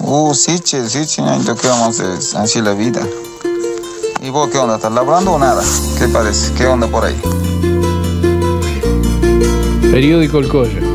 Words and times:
Uh, 0.00 0.34
sí, 0.34 0.60
che, 0.60 0.88
sí, 0.88 1.06
che, 1.06 1.22
¿qué 1.22 1.68
vamos 1.68 2.00
a 2.00 2.14
hacer? 2.14 2.40
Así 2.40 2.60
la 2.60 2.74
vida. 2.74 3.06
¿Y 4.22 4.30
vos 4.30 4.48
qué 4.50 4.58
onda? 4.58 4.76
¿Estás 4.76 4.92
labrando 4.92 5.32
o 5.32 5.38
nada? 5.38 5.62
¿Qué 5.98 6.08
parece? 6.08 6.52
¿Qué 6.54 6.66
onda 6.66 6.86
por 6.86 7.04
ahí? 7.04 7.20
Periódico 9.90 10.38
El 10.38 10.48
Colla. 10.48 10.87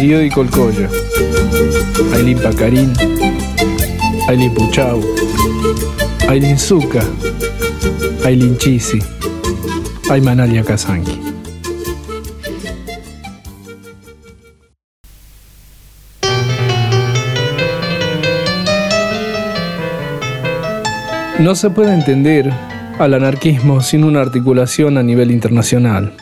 Periódico 0.00 0.40
El 0.40 0.48
Colla. 0.48 0.88
Ailín 2.14 2.38
Pacarín. 2.38 2.90
Ailín 4.28 4.54
Puchau. 4.54 4.98
Ailín 6.26 6.58
Zuca. 6.58 7.04
Ailín 8.24 8.56
Chisi. 8.56 8.98
Aymanalia 10.10 10.64
Kazanki. 10.64 11.20
No 21.40 21.54
se 21.54 21.68
puede 21.68 21.92
entender 21.92 22.50
al 22.98 23.12
anarquismo 23.12 23.82
sin 23.82 24.04
una 24.04 24.22
articulación 24.22 24.96
a 24.96 25.02
nivel 25.02 25.30
internacional. 25.30 26.14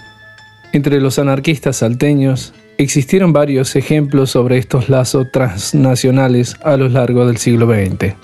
Entre 0.73 1.01
los 1.01 1.21
anarquistas 1.21 1.77
salteños 1.77 2.55
Existieron 2.81 3.33
varios 3.33 3.75
ejemplos 3.75 4.31
sobre 4.31 4.57
estos 4.57 4.89
lazos 4.89 5.33
transnacionales 5.33 6.55
a 6.63 6.77
lo 6.77 6.89
largo 6.89 7.27
del 7.27 7.37
siglo 7.37 7.67
XX. 7.67 8.15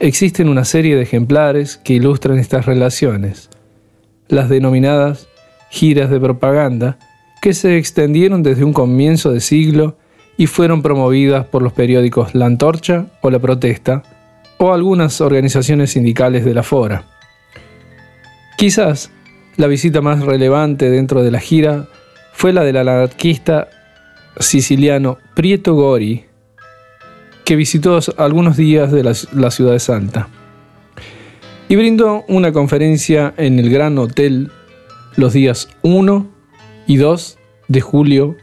Existen 0.00 0.50
una 0.50 0.66
serie 0.66 0.96
de 0.96 1.02
ejemplares 1.02 1.78
que 1.78 1.94
ilustran 1.94 2.38
estas 2.38 2.66
relaciones, 2.66 3.48
las 4.28 4.50
denominadas 4.50 5.28
giras 5.70 6.10
de 6.10 6.20
propaganda, 6.20 6.98
que 7.40 7.54
se 7.54 7.78
extendieron 7.78 8.42
desde 8.42 8.64
un 8.64 8.74
comienzo 8.74 9.32
de 9.32 9.40
siglo 9.40 9.96
y 10.36 10.46
fueron 10.46 10.82
promovidas 10.82 11.46
por 11.46 11.62
los 11.62 11.72
periódicos 11.72 12.34
La 12.34 12.44
Antorcha 12.44 13.06
o 13.22 13.30
La 13.30 13.38
Protesta, 13.38 14.02
o 14.58 14.74
algunas 14.74 15.22
organizaciones 15.22 15.92
sindicales 15.92 16.44
de 16.44 16.52
la 16.52 16.64
Fora. 16.64 17.06
Quizás 18.58 19.10
la 19.56 19.68
visita 19.68 20.02
más 20.02 20.22
relevante 20.22 20.90
dentro 20.90 21.22
de 21.22 21.30
la 21.30 21.40
gira 21.40 21.88
fue 22.34 22.52
la 22.52 22.62
del 22.64 22.76
anarquista 22.76 23.68
siciliano 24.38 25.18
Prieto 25.34 25.74
Gori, 25.74 26.26
que 27.44 27.56
visitó 27.56 28.00
algunos 28.18 28.56
días 28.56 28.90
de 28.90 29.02
la, 29.02 29.50
ciudad 29.50 29.72
de 29.72 29.78
Salta 29.78 30.28
y 31.68 31.76
brindó 31.76 32.24
una 32.28 32.52
conferencia 32.52 33.32
en 33.36 33.58
el 33.58 33.70
Gran 33.70 33.96
Hotel 33.98 34.50
los 35.16 35.32
días 35.32 35.68
1 35.82 36.26
y 36.86 36.96
2 36.96 37.38
de 37.68 37.80
julio 37.80 38.36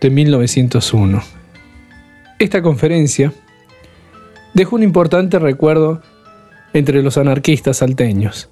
de 0.00 0.10
1901. 0.10 1.22
Esta 2.38 2.62
conferencia 2.62 3.32
dejó 4.54 4.76
un 4.76 4.82
importante 4.82 5.38
recuerdo 5.38 6.02
entre 6.72 7.02
los 7.02 7.16
anarquistas 7.16 7.78
salteños, 7.78 8.50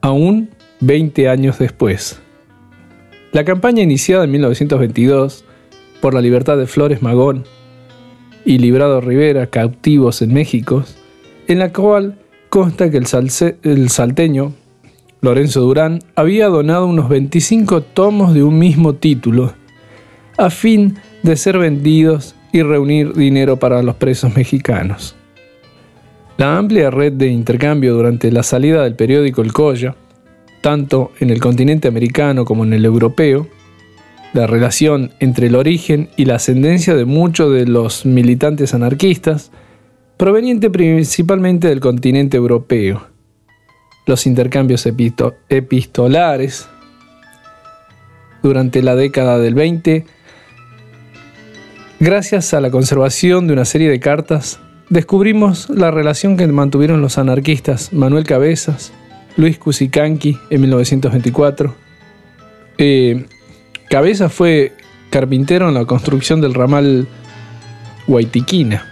aún 0.00 0.50
20 0.80 1.28
años 1.28 1.58
después. 1.58 2.20
La 3.32 3.44
campaña 3.44 3.82
iniciada 3.82 4.24
en 4.24 4.30
1922 4.30 5.44
por 6.00 6.14
la 6.14 6.22
libertad 6.22 6.56
de 6.56 6.66
Flores 6.66 7.02
Magón 7.02 7.44
y 8.46 8.56
Librado 8.56 9.02
Rivera, 9.02 9.48
cautivos 9.48 10.22
en 10.22 10.32
México, 10.32 10.84
en 11.46 11.58
la 11.58 11.70
cual 11.70 12.18
consta 12.48 12.90
que 12.90 12.96
el, 12.96 13.06
el 13.64 13.88
salteño 13.90 14.54
Lorenzo 15.20 15.60
Durán 15.60 15.98
había 16.14 16.46
donado 16.46 16.86
unos 16.86 17.10
25 17.10 17.82
tomos 17.82 18.32
de 18.32 18.42
un 18.42 18.58
mismo 18.58 18.94
título, 18.94 19.52
a 20.38 20.48
fin 20.48 20.96
de 21.22 21.36
ser 21.36 21.58
vendidos 21.58 22.34
y 22.50 22.62
reunir 22.62 23.12
dinero 23.12 23.58
para 23.58 23.82
los 23.82 23.96
presos 23.96 24.34
mexicanos. 24.34 25.16
La 26.38 26.56
amplia 26.56 26.90
red 26.90 27.12
de 27.12 27.26
intercambio 27.26 27.92
durante 27.92 28.32
la 28.32 28.42
salida 28.42 28.84
del 28.84 28.94
periódico 28.94 29.42
El 29.42 29.52
Colla 29.52 29.96
tanto 30.60 31.12
en 31.20 31.30
el 31.30 31.40
continente 31.40 31.88
americano 31.88 32.44
como 32.44 32.64
en 32.64 32.72
el 32.72 32.84
europeo, 32.84 33.46
la 34.32 34.46
relación 34.46 35.12
entre 35.20 35.46
el 35.46 35.54
origen 35.54 36.10
y 36.16 36.24
la 36.24 36.36
ascendencia 36.36 36.94
de 36.94 37.04
muchos 37.04 37.52
de 37.52 37.66
los 37.66 38.04
militantes 38.04 38.74
anarquistas, 38.74 39.50
proveniente 40.16 40.70
principalmente 40.70 41.68
del 41.68 41.80
continente 41.80 42.36
europeo, 42.36 43.06
los 44.06 44.26
intercambios 44.26 44.86
epistolares 45.48 46.68
durante 48.42 48.82
la 48.82 48.94
década 48.94 49.38
del 49.38 49.54
20, 49.54 50.04
gracias 52.00 52.54
a 52.54 52.60
la 52.60 52.70
conservación 52.70 53.46
de 53.46 53.52
una 53.52 53.64
serie 53.64 53.90
de 53.90 54.00
cartas, 54.00 54.60
descubrimos 54.90 55.68
la 55.70 55.90
relación 55.90 56.36
que 56.36 56.46
mantuvieron 56.46 57.00
los 57.00 57.18
anarquistas 57.18 57.92
Manuel 57.92 58.24
Cabezas, 58.24 58.92
Luis 59.38 59.56
Cusicanqui 59.56 60.36
en 60.50 60.60
1924. 60.60 61.74
Eh, 62.76 63.24
Cabeza 63.88 64.28
fue 64.28 64.72
carpintero 65.10 65.68
en 65.68 65.74
la 65.74 65.86
construcción 65.86 66.40
del 66.40 66.52
ramal 66.52 67.08
Guaitiquina, 68.06 68.84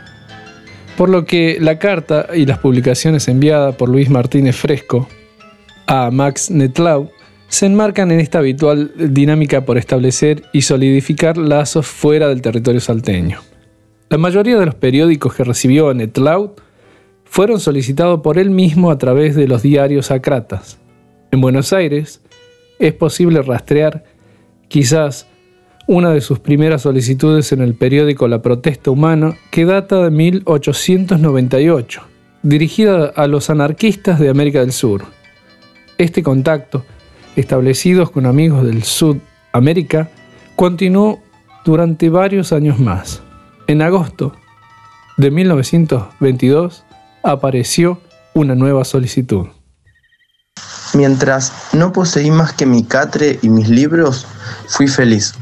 por 0.96 1.10
lo 1.10 1.26
que 1.26 1.58
la 1.60 1.78
carta 1.78 2.28
y 2.34 2.46
las 2.46 2.58
publicaciones 2.58 3.28
enviadas 3.28 3.74
por 3.74 3.88
Luis 3.88 4.08
Martínez 4.08 4.56
Fresco 4.56 5.08
a 5.86 6.10
Max 6.10 6.50
Netlau 6.50 7.10
se 7.48 7.66
enmarcan 7.66 8.10
en 8.12 8.20
esta 8.20 8.38
habitual 8.38 8.92
dinámica 8.96 9.64
por 9.64 9.78
establecer 9.78 10.44
y 10.52 10.62
solidificar 10.62 11.36
lazos 11.36 11.86
fuera 11.86 12.28
del 12.28 12.40
territorio 12.40 12.80
salteño. 12.80 13.40
La 14.08 14.18
mayoría 14.18 14.58
de 14.58 14.66
los 14.66 14.76
periódicos 14.76 15.34
que 15.34 15.44
recibió 15.44 15.92
Netlau 15.92 16.54
fueron 17.26 17.60
solicitados 17.60 18.20
por 18.20 18.38
él 18.38 18.50
mismo 18.50 18.90
a 18.90 18.98
través 18.98 19.34
de 19.34 19.46
los 19.46 19.62
diarios 19.62 20.10
acratas. 20.10 20.78
En 21.30 21.40
Buenos 21.40 21.72
Aires 21.72 22.22
es 22.78 22.94
posible 22.94 23.42
rastrear 23.42 24.04
quizás 24.68 25.26
una 25.86 26.10
de 26.10 26.20
sus 26.20 26.38
primeras 26.38 26.82
solicitudes 26.82 27.52
en 27.52 27.60
el 27.60 27.74
periódico 27.74 28.26
La 28.26 28.42
Protesta 28.42 28.90
Humana 28.90 29.36
que 29.50 29.64
data 29.64 30.02
de 30.02 30.10
1898, 30.10 32.02
dirigida 32.42 33.06
a 33.14 33.26
los 33.26 33.50
anarquistas 33.50 34.18
de 34.18 34.28
América 34.28 34.60
del 34.60 34.72
Sur. 34.72 35.04
Este 35.98 36.22
contacto, 36.22 36.84
establecido 37.36 38.10
con 38.10 38.26
amigos 38.26 38.64
del 38.64 38.82
Sudamérica, 38.82 40.10
continuó 40.56 41.20
durante 41.64 42.08
varios 42.08 42.52
años 42.52 42.78
más. 42.78 43.22
En 43.66 43.82
agosto 43.82 44.32
de 45.16 45.30
1922, 45.30 46.85
apareció 47.26 48.00
una 48.34 48.54
nueva 48.54 48.84
solicitud. 48.84 49.48
Mientras 50.94 51.52
no 51.72 51.92
poseí 51.92 52.30
más 52.30 52.52
que 52.52 52.66
mi 52.66 52.84
catre 52.84 53.38
y 53.42 53.48
mis 53.48 53.68
libros, 53.68 54.26
fui 54.68 54.86
feliz. 54.86 55.34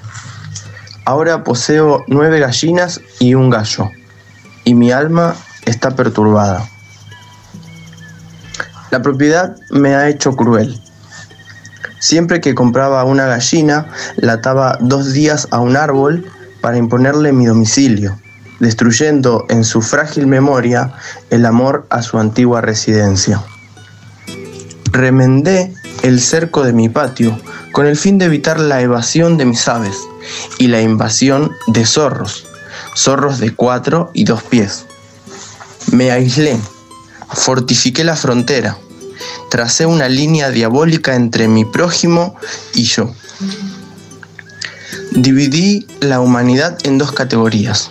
Ahora 1.04 1.44
poseo 1.44 2.02
nueve 2.08 2.40
gallinas 2.40 3.00
y 3.20 3.34
un 3.34 3.50
gallo, 3.50 3.90
y 4.64 4.74
mi 4.74 4.90
alma 4.90 5.36
está 5.66 5.94
perturbada. 5.94 6.66
La 8.90 9.02
propiedad 9.02 9.54
me 9.70 9.94
ha 9.94 10.08
hecho 10.08 10.34
cruel. 10.34 10.80
Siempre 11.98 12.40
que 12.40 12.54
compraba 12.54 13.04
una 13.04 13.26
gallina, 13.26 13.86
la 14.16 14.34
ataba 14.34 14.78
dos 14.80 15.12
días 15.12 15.48
a 15.50 15.60
un 15.60 15.76
árbol 15.76 16.30
para 16.60 16.78
imponerle 16.78 17.32
mi 17.32 17.46
domicilio 17.46 18.18
destruyendo 18.64 19.44
en 19.50 19.62
su 19.62 19.82
frágil 19.82 20.26
memoria 20.26 20.94
el 21.28 21.44
amor 21.44 21.86
a 21.90 22.00
su 22.00 22.18
antigua 22.18 22.62
residencia. 22.62 23.42
Remendé 24.90 25.74
el 26.02 26.18
cerco 26.20 26.62
de 26.62 26.72
mi 26.72 26.88
patio 26.88 27.38
con 27.72 27.84
el 27.86 27.96
fin 27.96 28.16
de 28.16 28.24
evitar 28.24 28.58
la 28.58 28.80
evasión 28.80 29.36
de 29.36 29.44
mis 29.44 29.68
aves 29.68 29.98
y 30.58 30.68
la 30.68 30.80
invasión 30.80 31.52
de 31.66 31.84
zorros, 31.84 32.46
zorros 32.96 33.38
de 33.38 33.54
cuatro 33.54 34.10
y 34.14 34.24
dos 34.24 34.42
pies. 34.42 34.86
Me 35.92 36.10
aislé, 36.10 36.58
fortifiqué 37.32 38.02
la 38.02 38.16
frontera, 38.16 38.78
tracé 39.50 39.84
una 39.84 40.08
línea 40.08 40.48
diabólica 40.48 41.16
entre 41.16 41.48
mi 41.48 41.66
prójimo 41.66 42.34
y 42.72 42.84
yo. 42.84 43.12
Dividí 45.10 45.86
la 46.00 46.20
humanidad 46.20 46.78
en 46.84 46.96
dos 46.96 47.12
categorías, 47.12 47.90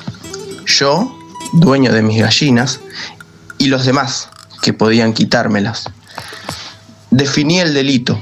yo, 0.80 1.18
dueño 1.54 1.92
de 1.94 2.02
mis 2.02 2.22
gallinas, 2.22 2.80
y 3.58 3.68
los 3.68 3.86
demás, 3.86 4.30
que 4.62 4.74
podían 4.74 5.14
quitármelas. 5.14 5.86
Definí 7.12 7.60
el 7.60 7.74
delito. 7.74 8.20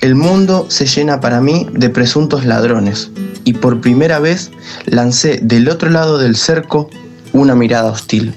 El 0.00 0.14
mundo 0.14 0.66
se 0.70 0.86
llena 0.86 1.20
para 1.20 1.40
mí 1.40 1.68
de 1.72 1.90
presuntos 1.90 2.44
ladrones 2.44 3.10
y 3.44 3.54
por 3.54 3.80
primera 3.80 4.20
vez 4.20 4.50
lancé 4.86 5.40
del 5.42 5.68
otro 5.68 5.90
lado 5.90 6.18
del 6.18 6.36
cerco 6.36 6.88
una 7.32 7.54
mirada 7.54 7.90
hostil. 7.90 8.34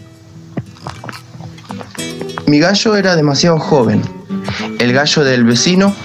Mi 2.47 2.59
gallo 2.59 2.95
era 2.95 3.15
demasiado 3.15 3.59
joven. 3.59 4.01
El 4.79 4.91
gallo 4.91 5.23
del 5.23 5.43
vecino 5.43 5.95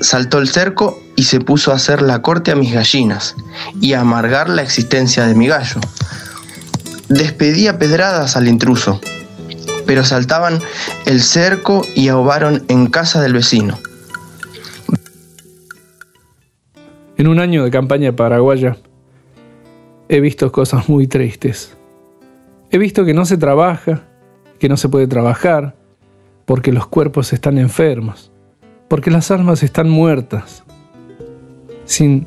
saltó 0.00 0.38
el 0.38 0.48
cerco 0.48 1.02
y 1.16 1.24
se 1.24 1.40
puso 1.40 1.72
a 1.72 1.76
hacer 1.76 2.02
la 2.02 2.22
corte 2.22 2.52
a 2.52 2.56
mis 2.56 2.72
gallinas 2.72 3.34
y 3.80 3.94
a 3.94 4.00
amargar 4.00 4.48
la 4.48 4.62
existencia 4.62 5.26
de 5.26 5.34
mi 5.34 5.48
gallo. 5.48 5.80
Despedía 7.08 7.78
pedradas 7.78 8.36
al 8.36 8.48
intruso, 8.48 9.00
pero 9.86 10.04
saltaban 10.04 10.60
el 11.06 11.22
cerco 11.22 11.82
y 11.94 12.08
ahogaron 12.08 12.64
en 12.68 12.86
casa 12.86 13.22
del 13.22 13.32
vecino. 13.32 13.78
En 17.16 17.28
un 17.28 17.40
año 17.40 17.64
de 17.64 17.70
campaña 17.70 18.14
paraguaya 18.14 18.76
he 20.08 20.20
visto 20.20 20.52
cosas 20.52 20.88
muy 20.88 21.06
tristes. 21.06 21.76
He 22.70 22.78
visto 22.78 23.04
que 23.04 23.14
no 23.14 23.24
se 23.24 23.38
trabaja, 23.38 24.02
que 24.58 24.68
no 24.68 24.76
se 24.76 24.88
puede 24.88 25.06
trabajar, 25.06 25.76
porque 26.44 26.72
los 26.72 26.86
cuerpos 26.86 27.32
están 27.32 27.58
enfermos, 27.58 28.30
porque 28.88 29.10
las 29.10 29.30
almas 29.30 29.62
están 29.62 29.88
muertas, 29.88 30.62
sin 31.86 32.26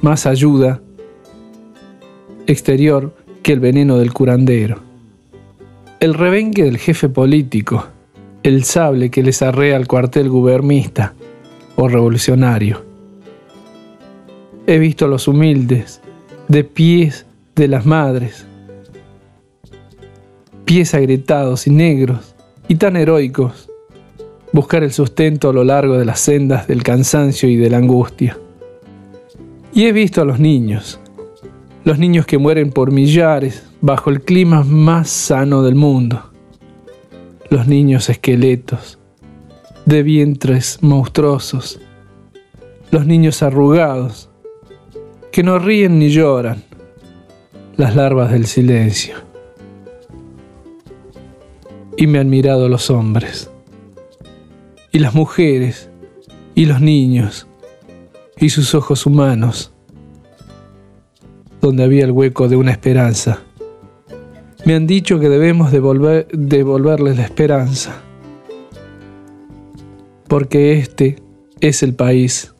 más 0.00 0.26
ayuda 0.26 0.80
exterior 2.46 3.14
que 3.42 3.52
el 3.52 3.60
veneno 3.60 3.98
del 3.98 4.12
curandero. 4.12 4.80
El 6.00 6.14
rebenque 6.14 6.64
del 6.64 6.78
jefe 6.78 7.08
político, 7.08 7.86
el 8.42 8.64
sable 8.64 9.10
que 9.10 9.22
les 9.22 9.42
arrea 9.42 9.76
al 9.76 9.86
cuartel 9.86 10.30
gubernista 10.30 11.12
o 11.76 11.88
revolucionario 11.88 12.90
He 14.66 14.78
visto 14.78 15.06
a 15.06 15.08
los 15.08 15.26
humildes, 15.26 16.00
de 16.46 16.62
pies 16.62 17.26
de 17.56 17.66
las 17.66 17.86
madres, 17.86 18.46
pies 20.64 20.94
agrietados 20.94 21.66
y 21.66 21.70
negros 21.70 22.36
y 22.68 22.76
tan 22.76 22.96
heroicos, 22.96 23.68
buscar 24.52 24.84
el 24.84 24.92
sustento 24.92 25.48
a 25.48 25.52
lo 25.52 25.64
largo 25.64 25.98
de 25.98 26.04
las 26.04 26.20
sendas 26.20 26.68
del 26.68 26.84
cansancio 26.84 27.48
y 27.48 27.56
de 27.56 27.68
la 27.68 27.78
angustia. 27.78 28.38
Y 29.72 29.86
he 29.86 29.92
visto 29.92 30.20
a 30.20 30.24
los 30.24 30.40
niños, 30.40 30.98
los 31.84 31.98
niños 31.98 32.26
que 32.26 32.38
mueren 32.38 32.72
por 32.72 32.90
millares 32.90 33.66
bajo 33.80 34.10
el 34.10 34.22
clima 34.22 34.64
más 34.64 35.08
sano 35.08 35.62
del 35.62 35.76
mundo, 35.76 36.30
los 37.50 37.68
niños 37.68 38.10
esqueletos, 38.10 38.98
de 39.86 40.02
vientres 40.02 40.78
monstruosos, 40.82 41.80
los 42.90 43.06
niños 43.06 43.44
arrugados, 43.44 44.28
que 45.30 45.44
no 45.44 45.58
ríen 45.60 46.00
ni 46.00 46.10
lloran, 46.10 46.64
las 47.76 47.94
larvas 47.94 48.32
del 48.32 48.46
silencio. 48.46 49.16
Y 51.96 52.08
me 52.08 52.18
han 52.18 52.28
mirado 52.28 52.68
los 52.68 52.90
hombres, 52.90 53.50
y 54.90 54.98
las 54.98 55.14
mujeres, 55.14 55.90
y 56.56 56.66
los 56.66 56.80
niños, 56.80 57.46
y 58.40 58.48
sus 58.48 58.74
ojos 58.74 59.06
humanos, 59.06 59.72
donde 61.60 61.84
había 61.84 62.04
el 62.04 62.10
hueco 62.10 62.48
de 62.48 62.56
una 62.56 62.72
esperanza. 62.72 63.40
Me 64.64 64.74
han 64.74 64.86
dicho 64.86 65.20
que 65.20 65.28
debemos 65.28 65.70
devolver, 65.70 66.26
devolverles 66.32 67.18
la 67.18 67.24
esperanza, 67.24 68.00
porque 70.26 70.78
este 70.78 71.22
es 71.60 71.82
el 71.82 71.94
país 71.94 72.54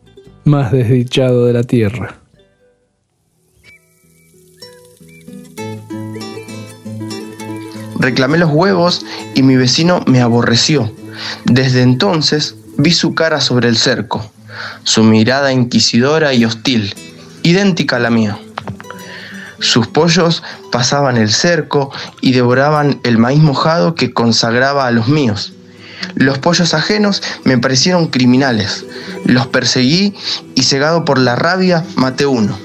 más 0.44 0.70
desdichado 0.72 1.46
de 1.46 1.52
la 1.52 1.62
tierra. 1.62 2.20
Reclamé 7.98 8.38
los 8.38 8.50
huevos 8.50 9.04
y 9.34 9.42
mi 9.42 9.56
vecino 9.56 10.02
me 10.06 10.20
aborreció. 10.20 10.90
Desde 11.44 11.82
entonces 11.82 12.56
vi 12.78 12.92
su 12.92 13.14
cara 13.14 13.42
sobre 13.42 13.68
el 13.68 13.76
cerco, 13.76 14.30
su 14.84 15.02
mirada 15.02 15.52
inquisidora 15.52 16.34
y 16.34 16.44
hostil, 16.44 16.94
idéntica 17.42 17.96
a 17.96 18.00
la 18.00 18.10
mía. 18.10 18.38
Sus 19.60 19.86
pollos 19.86 20.42
pasaban 20.72 21.18
el 21.18 21.30
cerco 21.30 21.92
y 22.20 22.32
devoraban 22.32 23.00
el 23.04 23.18
maíz 23.18 23.40
mojado 23.40 23.94
que 23.94 24.12
consagraba 24.12 24.86
a 24.86 24.90
los 24.90 25.08
míos. 25.08 25.52
Los 26.14 26.38
pollos 26.38 26.72
ajenos 26.72 27.22
me 27.44 27.58
parecieron 27.58 28.08
criminales. 28.08 28.84
Los 29.26 29.46
perseguí 29.46 30.14
y 30.54 30.62
cegado 30.62 31.04
por 31.04 31.18
la 31.18 31.36
rabia 31.36 31.84
maté 31.96 32.24
uno. 32.26 32.58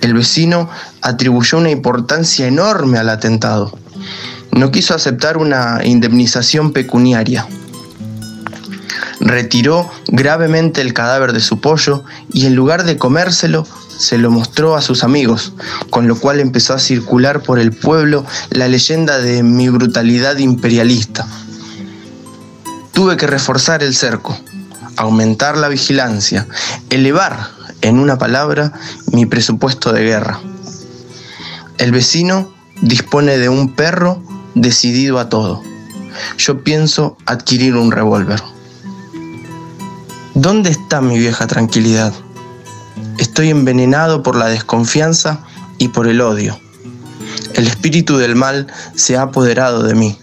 El 0.00 0.14
vecino 0.14 0.70
atribuyó 1.02 1.58
una 1.58 1.70
importancia 1.70 2.46
enorme 2.46 2.98
al 2.98 3.10
atentado. 3.10 3.76
No 4.52 4.70
quiso 4.70 4.94
aceptar 4.94 5.36
una 5.36 5.80
indemnización 5.84 6.72
pecuniaria. 6.72 7.46
Retiró 9.20 9.90
gravemente 10.06 10.80
el 10.80 10.94
cadáver 10.94 11.32
de 11.32 11.40
su 11.40 11.60
pollo 11.60 12.04
y 12.32 12.46
en 12.46 12.54
lugar 12.54 12.84
de 12.84 12.96
comérselo, 12.96 13.66
se 13.98 14.16
lo 14.16 14.30
mostró 14.30 14.76
a 14.76 14.82
sus 14.82 15.02
amigos, 15.02 15.54
con 15.90 16.06
lo 16.06 16.16
cual 16.16 16.38
empezó 16.38 16.74
a 16.74 16.78
circular 16.78 17.42
por 17.42 17.58
el 17.58 17.72
pueblo 17.72 18.24
la 18.50 18.68
leyenda 18.68 19.18
de 19.18 19.42
mi 19.42 19.68
brutalidad 19.68 20.38
imperialista. 20.38 21.26
Tuve 22.92 23.16
que 23.16 23.26
reforzar 23.26 23.82
el 23.82 23.94
cerco, 23.94 24.38
aumentar 24.96 25.56
la 25.56 25.68
vigilancia, 25.68 26.46
elevar, 26.90 27.50
en 27.80 27.98
una 27.98 28.18
palabra, 28.18 28.72
mi 29.12 29.26
presupuesto 29.26 29.92
de 29.92 30.04
guerra. 30.04 30.40
El 31.78 31.92
vecino 31.92 32.52
dispone 32.82 33.38
de 33.38 33.48
un 33.48 33.74
perro 33.74 34.22
decidido 34.54 35.18
a 35.18 35.28
todo. 35.28 35.62
Yo 36.36 36.64
pienso 36.64 37.16
adquirir 37.26 37.76
un 37.76 37.92
revólver. 37.92 38.42
¿Dónde 40.40 40.70
está 40.70 41.00
mi 41.00 41.18
vieja 41.18 41.48
tranquilidad? 41.48 42.14
Estoy 43.18 43.50
envenenado 43.50 44.22
por 44.22 44.36
la 44.36 44.46
desconfianza 44.46 45.44
y 45.78 45.88
por 45.88 46.06
el 46.06 46.20
odio. 46.20 46.56
El 47.56 47.66
espíritu 47.66 48.18
del 48.18 48.36
mal 48.36 48.68
se 48.94 49.16
ha 49.16 49.22
apoderado 49.22 49.82
de 49.82 49.96
mí. 49.96 50.16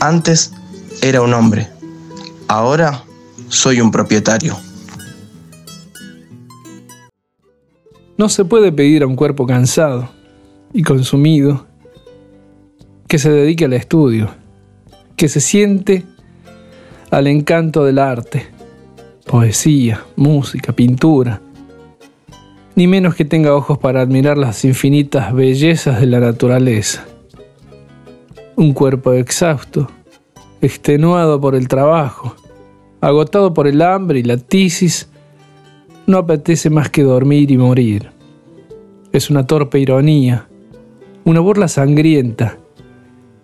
Antes 0.00 0.52
era 1.00 1.22
un 1.22 1.32
hombre, 1.32 1.68
ahora 2.48 3.04
soy 3.48 3.80
un 3.80 3.92
propietario. 3.92 4.58
No 8.18 8.28
se 8.28 8.44
puede 8.44 8.72
pedir 8.72 9.04
a 9.04 9.06
un 9.06 9.14
cuerpo 9.14 9.46
cansado 9.46 10.10
y 10.72 10.82
consumido, 10.82 11.68
que 13.06 13.20
se 13.20 13.30
dedique 13.30 13.66
al 13.66 13.74
estudio, 13.74 14.34
que 15.14 15.28
se 15.28 15.40
siente 15.40 16.04
al 17.12 17.28
encanto 17.28 17.84
del 17.84 18.00
arte, 18.00 18.58
poesía, 19.30 20.04
música, 20.16 20.72
pintura, 20.72 21.40
ni 22.74 22.86
menos 22.86 23.14
que 23.14 23.24
tenga 23.24 23.54
ojos 23.54 23.78
para 23.78 24.00
admirar 24.00 24.36
las 24.36 24.64
infinitas 24.64 25.32
bellezas 25.32 26.00
de 26.00 26.06
la 26.06 26.18
naturaleza. 26.18 27.06
Un 28.56 28.72
cuerpo 28.72 29.12
exhausto, 29.12 29.88
extenuado 30.60 31.40
por 31.40 31.54
el 31.54 31.68
trabajo, 31.68 32.34
agotado 33.00 33.54
por 33.54 33.68
el 33.68 33.82
hambre 33.82 34.18
y 34.18 34.24
la 34.24 34.36
tisis, 34.36 35.08
no 36.06 36.18
apetece 36.18 36.68
más 36.68 36.90
que 36.90 37.02
dormir 37.02 37.50
y 37.52 37.56
morir. 37.56 38.10
Es 39.12 39.30
una 39.30 39.46
torpe 39.46 39.78
ironía 39.78 40.48
una 41.24 41.40
burla 41.40 41.68
sangrienta, 41.68 42.58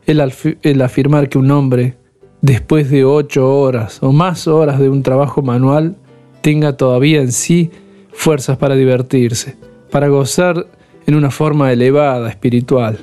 el, 0.06 0.82
afirmar 0.82 1.28
que 1.28 1.38
un 1.38 1.50
hombre, 1.50 1.96
después 2.46 2.90
de 2.90 3.04
ocho 3.04 3.58
horas 3.58 3.98
o 4.02 4.12
más 4.12 4.46
horas 4.46 4.78
de 4.78 4.88
un 4.88 5.02
trabajo 5.02 5.42
manual, 5.42 5.96
tenga 6.42 6.76
todavía 6.76 7.20
en 7.20 7.32
sí 7.32 7.72
fuerzas 8.12 8.56
para 8.56 8.76
divertirse, 8.76 9.56
para 9.90 10.06
gozar 10.06 10.68
en 11.08 11.16
una 11.16 11.32
forma 11.32 11.72
elevada, 11.72 12.30
espiritual. 12.30 12.98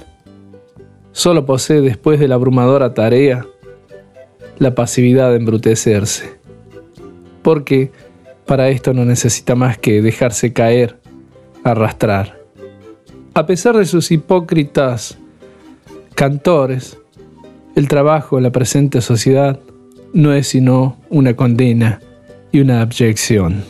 Solo 1.12 1.46
posee 1.46 1.82
después 1.82 2.22
de 2.22 2.30
la 2.30 2.36
abrumadora 2.36 2.94
tarea 2.94 3.46
la 4.60 4.76
pasividad 4.76 5.32
de 5.32 5.36
embrutecerse, 5.36 6.38
porque 7.42 7.92
para 8.46 8.70
esto 8.70 8.94
no 8.94 9.04
necesita 9.04 9.56
más 9.56 9.78
que 9.78 10.02
dejarse 10.02 10.54
caer, 10.54 11.00
arrastrar. 11.66 12.40
A 13.34 13.46
pesar 13.46 13.76
de 13.76 13.86
sus 13.86 14.10
hipócritas 14.10 15.18
cantores, 16.16 16.98
el 17.76 17.88
trabajo 17.88 18.40
la 18.40 18.52
presente 18.52 19.02
sociedad 19.02 19.60
no 20.14 20.34
es 20.34 20.48
sino 20.48 20.98
una 21.10 21.36
condena 21.36 22.00
y 22.52 22.60
una 22.60 22.82
abyección. 22.82 23.64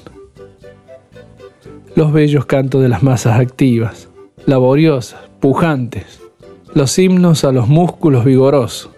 Los 1.96 2.12
bellos 2.12 2.46
cantos 2.46 2.82
de 2.82 2.90
las 2.90 3.04
masas 3.04 3.40
activas, 3.40 4.10
laboriosas, 4.46 5.22
pujantes, 5.40 6.20
los 6.74 6.98
himnos 7.00 7.46
a 7.46 7.52
los 7.52 7.68
músculos 7.70 8.26
vigorosos, 8.26 8.92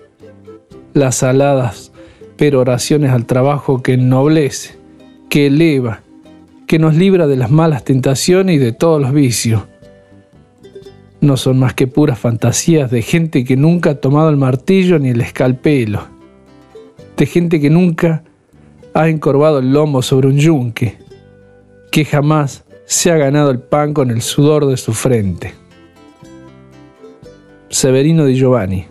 las 0.94 1.22
aladas 1.24 1.92
peroraciones 2.38 3.12
al 3.12 3.26
trabajo 3.26 3.84
que 3.84 3.94
ennoblece, 3.94 4.78
que 5.30 5.48
eleva, 5.48 6.02
que 6.68 6.80
nos 6.80 6.96
libra 6.96 7.28
de 7.28 7.36
las 7.36 7.52
malas 7.52 7.84
tentaciones 7.84 8.56
y 8.56 8.60
de 8.60 8.72
todos 8.72 9.00
los 9.00 9.14
vicios. 9.14 9.64
No 11.26 11.38
son 11.38 11.58
más 11.58 11.74
que 11.74 11.88
puras 11.88 12.20
fantasías 12.20 12.92
de 12.92 13.02
gente 13.02 13.44
que 13.46 13.58
nunca 13.58 13.90
ha 13.90 13.96
tomado 13.96 14.30
el 14.30 14.38
martillo 14.38 15.00
ni 15.00 15.10
el 15.10 15.22
escalpelo, 15.22 16.06
de 17.18 17.26
gente 17.26 17.60
que 17.60 17.72
nunca 17.72 18.24
ha 18.94 19.10
encorvado 19.10 19.58
el 19.58 19.74
lomo 19.74 20.04
sobre 20.04 20.28
un 20.28 20.38
yunque, 20.38 21.00
que 21.92 22.06
jamás 22.06 22.64
se 22.86 23.12
ha 23.12 23.18
ganado 23.18 23.50
el 23.50 23.58
pan 23.58 23.96
con 23.96 24.12
el 24.12 24.22
sudor 24.22 24.68
de 24.68 24.78
su 24.78 24.94
frente. 24.94 25.56
Severino 27.70 28.26
di 28.26 28.36
Giovanni, 28.36 28.86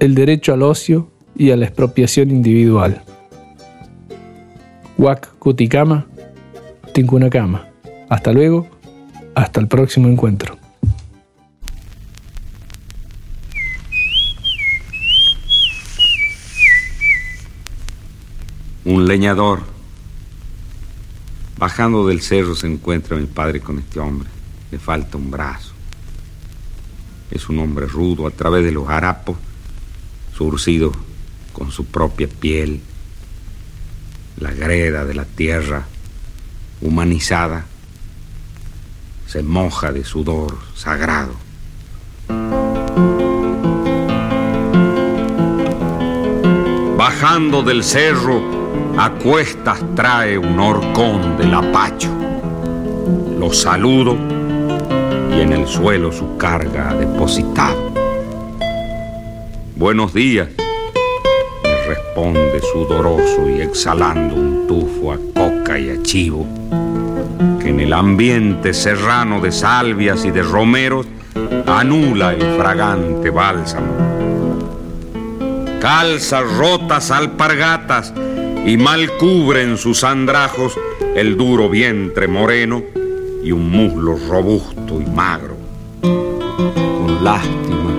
el 0.00 0.16
derecho 0.16 0.52
al 0.52 0.62
ocio 0.62 1.12
y 1.36 1.52
a 1.52 1.56
la 1.56 1.66
expropiación 1.66 2.32
individual. 2.32 3.00
Huac 4.98 5.38
Cuticama, 5.38 6.08
Tincunacama. 6.92 7.68
Hasta 8.08 8.32
luego, 8.32 8.66
hasta 9.36 9.60
el 9.60 9.68
próximo 9.68 10.08
encuentro. 10.08 10.59
Un 18.84 19.06
leñador. 19.06 19.60
Bajando 21.58 22.06
del 22.06 22.22
cerro 22.22 22.54
se 22.54 22.66
encuentra 22.66 23.16
mi 23.16 23.26
padre 23.26 23.60
con 23.60 23.78
este 23.78 24.00
hombre. 24.00 24.28
Le 24.70 24.78
falta 24.78 25.16
un 25.16 25.30
brazo. 25.30 25.72
Es 27.30 27.48
un 27.48 27.58
hombre 27.58 27.86
rudo 27.86 28.26
a 28.26 28.30
través 28.30 28.64
de 28.64 28.72
los 28.72 28.88
harapos, 28.88 29.36
surcido 30.36 30.92
con 31.52 31.70
su 31.70 31.86
propia 31.86 32.28
piel, 32.28 32.80
la 34.38 34.52
greda 34.52 35.04
de 35.04 35.14
la 35.14 35.24
tierra, 35.24 35.86
humanizada, 36.80 37.66
se 39.26 39.42
moja 39.42 39.92
de 39.92 40.04
sudor 40.04 40.58
sagrado. 40.74 41.34
Bajando 46.96 47.62
del 47.62 47.84
cerro, 47.84 48.59
a 49.00 49.12
cuestas 49.12 49.82
trae 49.96 50.36
un 50.36 50.60
horcón 50.60 51.38
del 51.38 51.54
apacho. 51.54 52.10
Lo 53.38 53.50
saludo 53.50 54.14
y 55.34 55.40
en 55.40 55.54
el 55.54 55.66
suelo 55.66 56.12
su 56.12 56.36
carga 56.36 56.90
ha 56.90 56.94
depositado. 56.94 57.94
Buenos 59.74 60.12
días, 60.12 60.48
me 61.62 61.86
responde 61.86 62.60
sudoroso 62.60 63.48
y 63.48 63.62
exhalando 63.62 64.34
un 64.34 64.66
tufo 64.66 65.12
a 65.12 65.16
coca 65.34 65.78
y 65.78 65.88
a 65.88 66.02
chivo, 66.02 66.46
que 67.58 67.70
en 67.70 67.80
el 67.80 67.94
ambiente 67.94 68.74
serrano 68.74 69.40
de 69.40 69.50
salvias 69.50 70.26
y 70.26 70.30
de 70.30 70.42
romeros 70.42 71.06
anula 71.66 72.34
el 72.34 72.42
fragante 72.58 73.30
bálsamo. 73.30 73.96
Calza 75.80 76.42
rotas 76.42 77.10
alpargatas 77.10 78.12
y 78.66 78.76
mal 78.76 79.16
cubren 79.18 79.76
sus 79.76 80.04
andrajos 80.04 80.78
el 81.14 81.36
duro 81.36 81.68
vientre 81.68 82.28
moreno 82.28 82.82
y 83.42 83.52
un 83.52 83.70
muslo 83.70 84.16
robusto 84.28 85.00
y 85.00 85.06
magro. 85.10 85.56
Con 86.00 87.24
lástima 87.24 87.94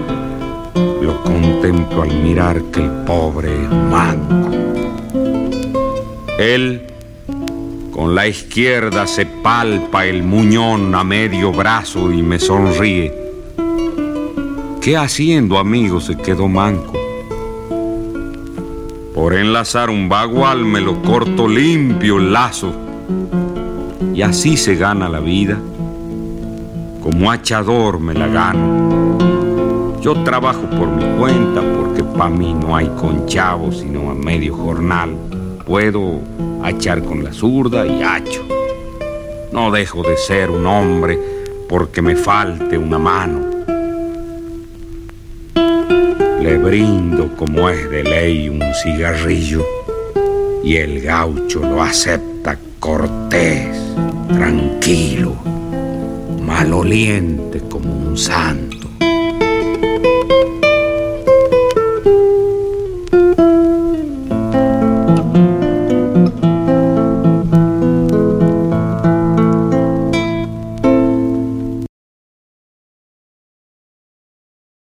lo 1.01 1.21
contemplo 1.23 2.03
al 2.03 2.13
mirar 2.21 2.61
que 2.71 2.81
el 2.81 2.91
pobre 3.05 3.63
es 3.63 3.69
manco. 3.69 4.49
Él 6.37 6.87
con 7.91 8.15
la 8.15 8.27
izquierda 8.27 9.05
se 9.07 9.25
palpa 9.25 10.05
el 10.05 10.23
muñón 10.23 10.95
a 10.95 11.03
medio 11.03 11.51
brazo 11.51 12.11
y 12.11 12.21
me 12.21 12.39
sonríe. 12.39 13.13
¿Qué 14.81 14.97
haciendo, 14.97 15.59
amigo? 15.59 15.99
Se 16.01 16.15
quedó 16.17 16.47
manco. 16.47 17.00
Por 19.21 19.35
enlazar 19.35 19.91
un 19.91 20.09
bagual 20.09 20.65
me 20.65 20.81
lo 20.81 20.99
corto 21.03 21.47
limpio 21.47 22.17
el 22.17 22.33
lazo. 22.33 22.73
Y 24.15 24.23
así 24.23 24.57
se 24.57 24.75
gana 24.75 25.09
la 25.09 25.19
vida. 25.19 25.59
Como 27.03 27.31
hachador 27.31 27.99
me 27.99 28.15
la 28.15 28.25
gano. 28.25 29.99
Yo 30.01 30.23
trabajo 30.23 30.63
por 30.71 30.87
mi 30.87 31.05
cuenta 31.19 31.61
porque 31.61 32.03
pa' 32.03 32.29
mí 32.29 32.55
no 32.55 32.75
hay 32.75 32.87
conchavo 32.99 33.71
sino 33.71 34.09
a 34.09 34.15
medio 34.15 34.55
jornal. 34.55 35.15
Puedo 35.67 36.19
hachar 36.63 37.03
con 37.03 37.23
la 37.23 37.31
zurda 37.31 37.85
y 37.85 38.01
hacho. 38.01 38.43
No 39.53 39.69
dejo 39.69 40.01
de 40.01 40.17
ser 40.17 40.49
un 40.49 40.65
hombre 40.65 41.19
porque 41.69 42.01
me 42.01 42.15
falte 42.15 42.75
una 42.75 42.97
mano. 42.97 43.50
Brindo 46.57 47.35
como 47.35 47.69
es 47.69 47.89
de 47.89 48.03
ley 48.03 48.49
un 48.49 48.61
cigarrillo 48.83 49.65
y 50.63 50.75
el 50.75 51.01
gaucho 51.01 51.59
lo 51.59 51.81
acepta 51.81 52.57
cortés, 52.79 53.77
tranquilo, 54.27 55.35
maloliente 56.41 57.61
como 57.69 57.93
un 57.93 58.17
santo. 58.17 58.70